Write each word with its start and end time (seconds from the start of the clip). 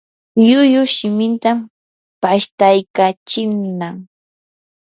lllullu 0.39 0.81
shimintan 0.95 1.57
pashtaykachinnam. 2.21 3.95